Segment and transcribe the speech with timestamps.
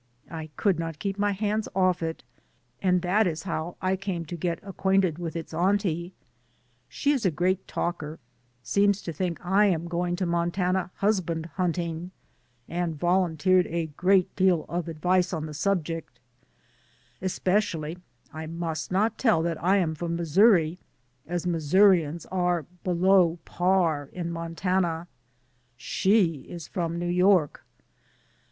[0.31, 2.23] I could not keep my hands off it,
[2.81, 6.15] and that is how I came to get acquainted with its auntie.
[6.89, 8.17] She is a great talker,
[8.63, 12.09] seems to think I am going to Montana husband hunting,
[12.67, 13.91] and volunteered a
[14.35, 16.19] deal of advice on the sub ject,
[17.21, 17.99] especially
[18.33, 20.79] I must not tell that I am from Missouri,
[21.27, 25.07] as Missourians are below par in Montana.
[25.77, 27.63] She is from New York.